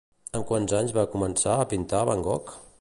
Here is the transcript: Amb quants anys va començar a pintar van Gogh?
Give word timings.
Amb 0.37 0.47
quants 0.51 0.73
anys 0.79 0.95
va 0.95 1.05
començar 1.17 1.57
a 1.59 1.69
pintar 1.75 2.05
van 2.13 2.29
Gogh? 2.31 2.59